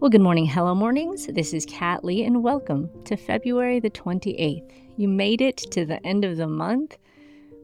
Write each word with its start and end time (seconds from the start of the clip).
Well, 0.00 0.08
good 0.08 0.22
morning, 0.22 0.46
hello 0.46 0.74
mornings. 0.74 1.26
This 1.26 1.52
is 1.52 1.66
Kat 1.66 2.06
Lee, 2.06 2.24
and 2.24 2.42
welcome 2.42 2.88
to 3.04 3.18
February 3.18 3.80
the 3.80 3.90
28th. 3.90 4.72
You 4.96 5.08
made 5.08 5.42
it 5.42 5.58
to 5.72 5.84
the 5.84 6.04
end 6.06 6.24
of 6.24 6.38
the 6.38 6.46
month. 6.46 6.96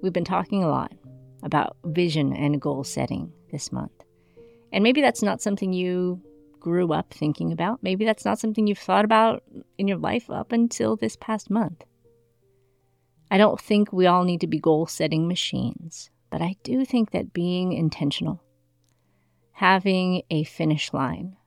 We've 0.03 0.13
been 0.13 0.23
talking 0.23 0.63
a 0.63 0.69
lot 0.69 0.93
about 1.43 1.79
vision 1.87 2.35
and 2.35 2.61
goal 2.61 2.85
setting 2.85 3.33
this 3.51 3.73
month. 3.73 4.05
And 4.71 4.85
maybe 4.85 5.01
that's 5.01 5.23
not 5.23 5.41
something 5.41 5.73
you 5.73 6.21
grew 6.61 6.93
up 6.93 7.11
thinking 7.11 7.53
about. 7.53 7.83
Maybe 7.83 8.05
that's 8.05 8.27
not 8.27 8.39
something 8.39 8.67
you've 8.67 8.77
thought 8.77 9.07
about 9.07 9.43
in 9.79 9.89
your 9.89 9.97
life 9.97 10.29
up 10.29 10.53
until 10.53 10.95
this 10.95 11.17
past 11.17 11.49
month. 11.49 11.85
I 13.31 13.39
don't 13.39 13.59
think 13.59 13.95
we 13.95 14.07
all 14.07 14.25
need 14.25 14.43
to 14.43 14.47
be 14.47 14.61
goal 14.61 14.85
setting 14.85 15.27
machines, 15.27 16.11
but 16.29 16.43
I 16.43 16.57
do 16.65 16.85
think 16.85 17.13
that 17.13 17.33
being 17.33 17.73
intentional, 17.73 18.43
having 19.53 20.21
a 20.29 20.45
finish 20.45 20.93
line, 20.93 21.39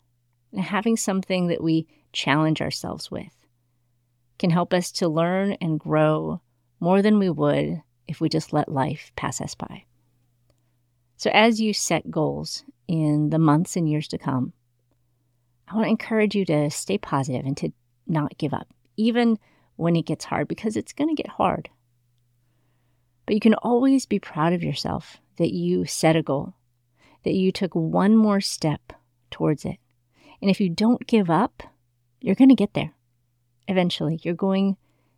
and 0.54 0.62
having 0.62 0.98
something 0.98 1.48
that 1.48 1.64
we 1.64 1.88
challenge 2.12 2.62
ourselves 2.62 3.12
with 3.12 3.34
can 4.38 4.50
help 4.50 4.74
us 4.74 4.92
to 4.92 5.08
learn 5.08 5.54
and 5.62 5.80
grow 5.80 6.42
more 6.80 7.02
than 7.02 7.20
we 7.20 7.30
would 7.30 7.82
if 8.08 8.22
we 8.22 8.30
just 8.30 8.54
let 8.54 8.72
life 8.72 9.12
pass 9.16 9.42
us 9.42 9.54
by. 9.54 9.84
So, 11.18 11.30
as 11.34 11.60
you 11.60 11.74
set 11.74 12.10
goals 12.10 12.64
in 12.88 13.30
the 13.30 13.40
months 13.40 13.76
and 13.76 13.90
years 13.90 14.08
to 14.08 14.18
come, 14.18 14.54
I 15.68 15.76
want 15.76 15.86
to 15.86 15.92
encourage 15.92 16.34
you 16.34 16.46
to 16.46 16.72
stay 16.72 16.98
positive 16.98 17.46
and 17.46 17.58
to 17.58 17.72
not 18.08 18.38
give 18.38 18.54
up, 18.54 18.68
even 18.98 19.38
when 19.76 19.96
it 19.96 20.06
gets 20.06 20.26
hard, 20.26 20.48
because 20.48 20.76
it's 20.76 20.94
going 20.94 21.14
to 21.14 21.22
get 21.22 21.32
hard. 21.32 21.70
But 23.26 23.36
you 23.36 23.40
can 23.42 23.54
always 23.56 24.06
be 24.06 24.18
proud 24.18 24.54
of 24.54 24.64
yourself 24.64 25.18
that 25.38 25.54
you 25.54 25.86
set 25.86 26.16
a 26.16 26.24
goal, 26.24 26.56
that 27.24 27.36
you 27.36 27.52
took 27.52 27.76
one 27.76 28.16
more 28.16 28.42
step 28.42 28.94
towards 29.30 29.66
it. 29.66 29.78
And 30.42 30.50
if 30.50 30.62
you 30.62 30.70
don't 30.70 31.06
give 31.08 31.30
up, 31.30 31.64
you're 32.22 32.36
going 32.36 32.50
to 32.50 32.56
get 32.56 32.74
there. 32.74 32.94
Eventually, 33.68 34.20
you're 34.24 34.34
going 34.34 34.78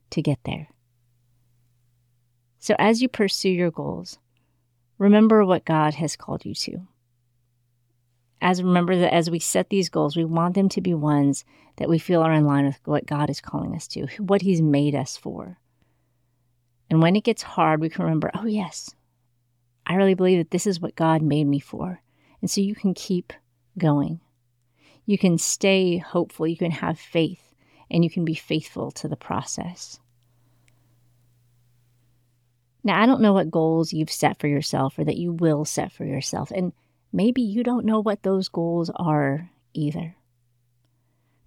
to 0.10 0.22
get 0.22 0.40
there. 0.44 0.70
So, 2.60 2.76
as 2.78 3.02
you 3.02 3.08
pursue 3.08 3.50
your 3.50 3.72
goals, 3.72 4.20
remember 4.98 5.46
what 5.46 5.66
God 5.66 5.96
has 5.96 6.16
called 6.16 6.46
you 6.46 6.54
to. 6.56 6.88
As 8.42 8.64
remember 8.64 8.96
that 8.98 9.14
as 9.14 9.30
we 9.30 9.40
set 9.40 9.70
these 9.70 9.90
goals, 9.90 10.18
we 10.18 10.26
want 10.26 10.56
them 10.56 10.70
to 10.70 10.82
be 10.82 10.94
ones 10.94 11.46
that 11.78 11.90
we 11.90 12.00
feel 12.00 12.22
are 12.22 12.34
in 12.34 12.46
line 12.46 12.66
with 12.66 12.80
what 12.86 13.06
God 13.06 13.30
is 13.30 13.42
calling 13.42 13.76
us 13.76 13.88
to, 13.90 14.08
what 14.18 14.42
He's 14.42 14.62
made 14.62 14.96
us 14.96 15.16
for. 15.16 15.58
And 16.90 17.02
when 17.02 17.16
it 17.16 17.24
gets 17.24 17.44
hard, 17.44 17.80
we 17.80 17.90
can 17.90 18.04
remember, 18.04 18.32
oh, 18.34 18.46
yes, 18.46 18.94
I 19.86 19.96
really 19.96 20.14
believe 20.14 20.40
that 20.40 20.52
this 20.52 20.68
is 20.68 20.82
what 20.82 20.96
God 20.96 21.22
made 21.22 21.48
me 21.48 21.60
for. 21.60 22.02
And 22.42 22.50
so 22.50 22.62
you 22.62 22.76
can 22.76 22.94
keep 22.94 23.32
going. 23.78 24.20
You 25.06 25.18
can 25.18 25.38
stay 25.38 25.98
hopeful. 25.98 26.48
You 26.48 26.58
can 26.58 26.72
have 26.72 27.00
faith, 27.00 27.54
and 27.90 28.04
you 28.04 28.10
can 28.10 28.26
be 28.26 28.36
faithful 28.36 28.92
to 28.92 29.08
the 29.08 29.16
process. 29.16 30.00
Now, 32.84 33.02
I 33.02 33.06
don't 33.06 33.22
know 33.22 33.34
what 33.34 33.52
goals 33.52 33.94
you've 33.94 34.12
set 34.12 34.40
for 34.40 34.48
yourself 34.48 34.98
or 34.98 35.04
that 35.04 35.18
you 35.18 35.34
will 35.34 35.66
set 35.66 35.92
for 35.92 36.06
yourself. 36.06 36.52
And 36.52 36.74
maybe 37.14 37.42
you 37.42 37.64
don't 37.64 37.86
know 37.86 38.00
what 38.00 38.24
those 38.24 38.48
goals 38.48 38.90
are 38.96 39.52
either. 39.74 40.16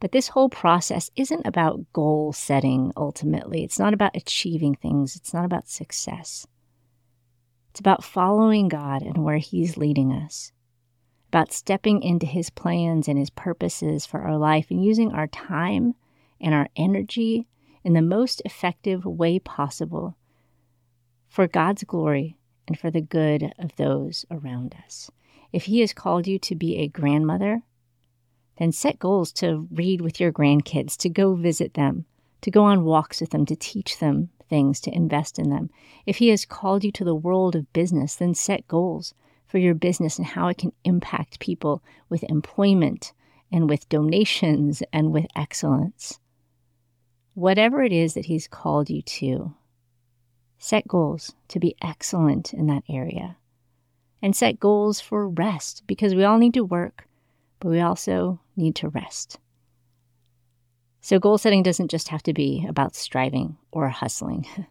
But 0.01 0.13
this 0.13 0.29
whole 0.29 0.51
process 0.51 1.11
isn't 1.17 1.47
about 1.47 1.93
goal 1.93 2.33
setting 2.33 2.93
ultimately. 2.97 3.65
It's 3.65 3.79
not 3.79 3.95
about 3.95 4.17
achieving 4.17 4.75
things, 4.75 5.17
it's 5.17 5.33
not 5.33 5.45
about 5.45 5.69
success. 5.69 6.47
It's 7.71 7.81
about 7.81 8.05
following 8.05 8.69
God 8.69 9.03
and 9.03 9.25
where 9.25 9.39
He's 9.39 9.77
leading 9.77 10.13
us, 10.13 10.53
about 11.35 11.53
stepping 11.53 12.01
into 12.01 12.27
His 12.27 12.49
plans 12.49 13.09
and 13.09 13.19
His 13.19 13.31
purposes 13.31 14.07
for 14.07 14.21
our 14.21 14.39
life 14.39 14.71
and 14.71 14.85
using 14.85 15.11
our 15.11 15.27
time 15.27 15.97
and 16.41 16.55
our 16.55 16.69
energy 16.77 17.49
in 17.83 17.93
the 17.93 18.01
most 18.01 18.41
effective 18.45 19.05
way 19.05 19.41
possible 19.41 20.17
for 21.27 21.49
God's 21.49 21.83
glory 21.83 22.37
and 22.69 22.79
for 22.79 22.89
the 22.89 23.01
good 23.01 23.53
of 23.59 23.75
those 23.75 24.25
around 24.31 24.77
us. 24.85 25.11
If 25.53 25.65
He 25.65 25.81
has 25.81 25.93
called 25.93 26.29
you 26.29 26.39
to 26.39 26.55
be 26.55 26.77
a 26.77 26.87
grandmother, 26.87 27.63
then 28.59 28.71
set 28.71 29.01
goals 29.01 29.33
to 29.33 29.67
read 29.73 30.03
with 30.03 30.21
your 30.21 30.31
grandkids, 30.31 30.97
to 30.99 31.09
go 31.09 31.35
visit 31.35 31.75
them, 31.75 32.05
to 32.43 32.51
go 32.53 32.63
on 32.63 32.85
walks 32.85 33.21
with 33.21 33.31
them, 33.31 33.45
to 33.47 33.57
teach 33.57 33.99
them 33.99 34.31
things, 34.49 34.79
to 34.83 34.95
invest 34.95 35.41
in 35.41 35.51
them. 35.51 35.69
If 36.07 36.19
He 36.19 36.29
has 36.29 36.45
called 36.45 36.85
you 36.85 36.93
to 36.93 37.05
the 37.05 37.13
world 37.13 37.57
of 37.57 37.73
business, 37.73 38.15
then 38.15 38.35
set 38.35 38.69
goals 38.69 39.15
for 39.55 39.59
your 39.59 39.75
business 39.75 40.19
and 40.19 40.27
how 40.27 40.49
it 40.49 40.59
can 40.59 40.73
impact 40.83 41.39
people 41.39 41.81
with 42.09 42.25
employment 42.25 43.13
and 43.53 43.71
with 43.71 43.89
donations 43.89 44.83
and 44.93 45.13
with 45.13 45.27
excellence. 45.37 46.19
Whatever 47.35 47.85
it 47.85 47.93
is 47.93 48.15
that 48.15 48.25
He's 48.25 48.49
called 48.49 48.91
you 48.91 49.01
to, 49.03 49.55
set 50.59 50.89
goals 50.89 51.37
to 51.47 51.61
be 51.61 51.77
excellent 51.81 52.53
in 52.53 52.67
that 52.67 52.83
area. 52.89 53.37
And 54.21 54.35
set 54.35 54.59
goals 54.59 55.01
for 55.01 55.29
rest 55.29 55.85
because 55.87 56.17
we 56.17 56.25
all 56.25 56.39
need 56.39 56.55
to 56.55 56.65
work 56.65 57.07
but 57.61 57.69
we 57.69 57.81
also 57.81 58.41
need 58.57 58.75
to 58.75 58.89
rest. 58.89 59.39
So, 61.01 61.21
goal 61.21 61.39
setting 61.39 61.63
doesn't 61.63 61.93
just 61.93 62.09
have 62.09 62.25
to 62.25 62.35
be 62.35 62.67
about 62.69 62.97
striving 62.97 63.57
or 63.71 63.89
hustling. 63.89 64.47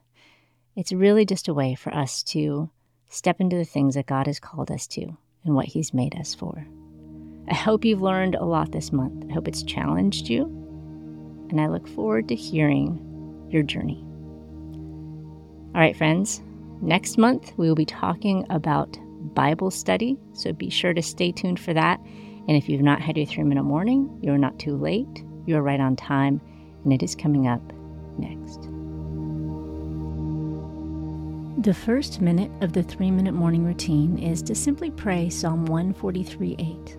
It's 0.76 0.92
really 0.92 1.24
just 1.24 1.48
a 1.48 1.54
way 1.54 1.76
for 1.76 1.94
us 1.94 2.24
to 2.34 2.68
step 3.14 3.40
into 3.40 3.56
the 3.56 3.66
things 3.66 3.96
that 3.96 4.08
God 4.08 4.28
has 4.28 4.40
called 4.40 4.72
us 4.72 4.88
to 4.88 5.16
and 5.44 5.56
what 5.56 5.66
He's 5.66 5.94
made 5.94 6.16
us 6.16 6.34
for. 6.34 6.66
I 7.50 7.54
hope 7.54 7.86
you've 7.86 8.02
learned 8.02 8.36
a 8.36 8.46
lot 8.46 8.72
this 8.72 8.92
month. 8.92 9.26
I 9.30 9.34
hope 9.34 9.48
it's 9.48 9.64
challenged 9.64 10.30
you, 10.30 10.46
and 11.50 11.60
I 11.60 11.68
look 11.68 11.88
forward 11.88 12.30
to 12.30 12.36
hearing 12.36 13.00
your 13.50 13.64
journey. 13.64 14.04
All 15.76 15.82
right, 15.82 15.96
friends, 15.96 16.42
next 16.82 17.18
month 17.18 17.52
we 17.58 17.68
will 17.68 17.76
be 17.76 17.86
talking 17.86 18.46
about 18.50 18.98
Bible 19.34 19.72
study, 19.72 20.18
so 20.34 20.54
be 20.54 20.70
sure 20.70 20.94
to 20.94 21.02
stay 21.02 21.32
tuned 21.32 21.60
for 21.60 21.74
that. 21.74 22.00
And 22.48 22.58
if 22.58 22.68
you've 22.68 22.82
not 22.82 23.02
had 23.02 23.18
your 23.18 23.26
three 23.26 23.44
minute 23.44 23.64
morning, 23.64 24.18
you're 24.22 24.38
not 24.38 24.60
too 24.60 24.76
late. 24.76 25.24
You're 25.46 25.62
right 25.62 25.80
on 25.80 25.96
time, 25.96 26.42
and 26.84 26.94
it 26.94 27.04
is 27.04 27.16
coming 27.16 27.48
up 27.48 27.62
next. 28.18 28.73
The 31.64 31.74
first 31.74 32.20
minute 32.20 32.52
of 32.60 32.74
the 32.74 32.84
three 32.84 33.10
minute 33.10 33.34
morning 33.34 33.64
routine 33.64 34.20
is 34.20 34.42
to 34.42 34.54
simply 34.54 34.92
pray 34.92 35.30
Psalm 35.30 35.66
143 35.66 36.58
8. 36.60 36.98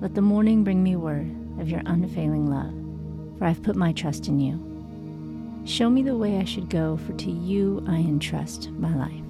Let 0.00 0.16
the 0.16 0.20
morning 0.20 0.64
bring 0.64 0.82
me 0.82 0.96
word 0.96 1.30
of 1.60 1.68
your 1.68 1.82
unfailing 1.86 2.50
love, 2.50 2.74
for 3.38 3.44
I've 3.44 3.62
put 3.62 3.76
my 3.76 3.92
trust 3.92 4.26
in 4.26 4.40
you. 4.40 4.58
Show 5.64 5.88
me 5.88 6.02
the 6.02 6.16
way 6.16 6.38
I 6.38 6.44
should 6.44 6.68
go, 6.68 6.96
for 6.96 7.12
to 7.12 7.30
you 7.30 7.84
I 7.86 7.98
entrust 7.98 8.72
my 8.72 8.92
life. 8.96 9.29